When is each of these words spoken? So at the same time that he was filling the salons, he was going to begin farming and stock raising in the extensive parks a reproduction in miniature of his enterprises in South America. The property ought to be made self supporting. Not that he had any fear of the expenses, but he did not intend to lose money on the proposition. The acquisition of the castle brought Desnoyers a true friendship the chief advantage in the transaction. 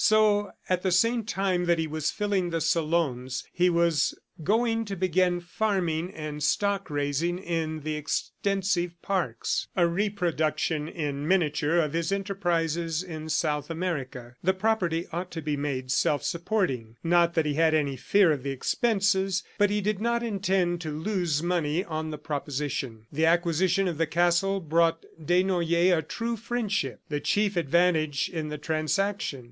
So 0.01 0.53
at 0.67 0.81
the 0.81 0.89
same 0.91 1.23
time 1.25 1.65
that 1.65 1.77
he 1.77 1.85
was 1.85 2.09
filling 2.09 2.49
the 2.49 2.59
salons, 2.59 3.43
he 3.53 3.69
was 3.69 4.17
going 4.43 4.83
to 4.85 4.95
begin 4.95 5.39
farming 5.39 6.11
and 6.15 6.41
stock 6.41 6.89
raising 6.89 7.37
in 7.37 7.81
the 7.81 7.95
extensive 7.97 8.99
parks 9.03 9.67
a 9.75 9.85
reproduction 9.85 10.87
in 10.87 11.27
miniature 11.27 11.77
of 11.77 11.93
his 11.93 12.11
enterprises 12.11 13.03
in 13.03 13.29
South 13.29 13.69
America. 13.69 14.33
The 14.43 14.55
property 14.55 15.05
ought 15.11 15.29
to 15.33 15.41
be 15.43 15.55
made 15.55 15.91
self 15.91 16.23
supporting. 16.23 16.95
Not 17.03 17.35
that 17.35 17.45
he 17.45 17.53
had 17.53 17.75
any 17.75 17.95
fear 17.95 18.31
of 18.31 18.41
the 18.41 18.49
expenses, 18.49 19.43
but 19.59 19.69
he 19.69 19.81
did 19.81 20.01
not 20.01 20.23
intend 20.23 20.81
to 20.81 20.97
lose 20.99 21.43
money 21.43 21.83
on 21.83 22.09
the 22.09 22.17
proposition. 22.17 23.05
The 23.11 23.27
acquisition 23.27 23.87
of 23.87 23.99
the 23.99 24.07
castle 24.07 24.61
brought 24.61 25.05
Desnoyers 25.23 25.95
a 25.95 26.01
true 26.01 26.37
friendship 26.37 27.01
the 27.09 27.19
chief 27.19 27.55
advantage 27.55 28.29
in 28.29 28.49
the 28.49 28.57
transaction. 28.57 29.39